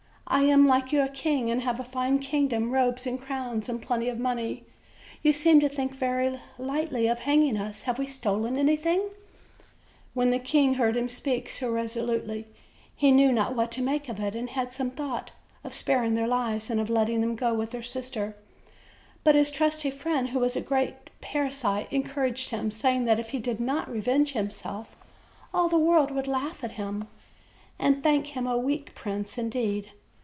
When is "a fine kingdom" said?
1.77-2.71